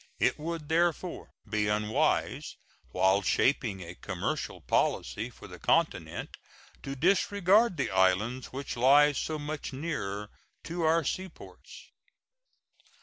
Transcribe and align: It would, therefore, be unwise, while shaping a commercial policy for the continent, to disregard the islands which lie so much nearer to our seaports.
It 0.17 0.39
would, 0.39 0.67
therefore, 0.67 1.29
be 1.47 1.67
unwise, 1.67 2.55
while 2.89 3.21
shaping 3.21 3.81
a 3.83 3.93
commercial 3.93 4.59
policy 4.59 5.29
for 5.29 5.45
the 5.47 5.59
continent, 5.59 6.37
to 6.81 6.95
disregard 6.95 7.77
the 7.77 7.91
islands 7.91 8.47
which 8.47 8.75
lie 8.75 9.11
so 9.11 9.37
much 9.37 9.73
nearer 9.73 10.31
to 10.63 10.81
our 10.81 11.03
seaports. 11.03 11.91